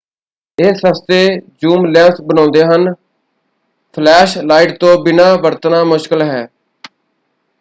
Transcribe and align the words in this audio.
ਇਹ 0.57 0.73
ਸਸਤੇ 0.75 1.17
zoom 1.61 1.85
lens 1.85 2.21
ਬਣਾਉਂਦੇ 2.21 2.63
ਹਨ 2.63 2.93
ਫਲੈਸ਼ 3.97 4.37
ਲਾਈਟ 4.39 4.77
ਤੋਂ 4.79 4.97
ਬਿਨਾਂ 5.03 5.33
ਵਰਤਣਾ 5.37 5.83
ਮੁਸ਼ਕਿਲ 5.83 6.21
ਹੈ। 6.21 6.47